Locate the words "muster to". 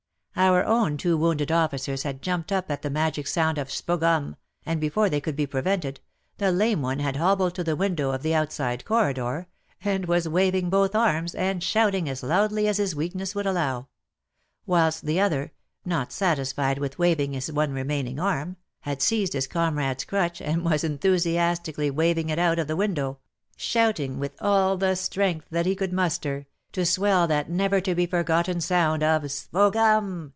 25.93-26.85